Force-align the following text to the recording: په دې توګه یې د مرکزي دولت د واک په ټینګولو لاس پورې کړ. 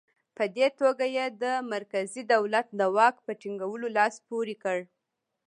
په 0.37 0.43
دې 0.55 0.67
توګه 0.79 1.05
یې 1.17 1.25
د 1.43 1.45
مرکزي 1.73 2.21
دولت 2.33 2.67
د 2.79 2.81
واک 2.95 3.15
په 3.25 3.31
ټینګولو 3.41 3.87
لاس 3.97 4.15
پورې 4.27 4.55
کړ. 4.63 4.79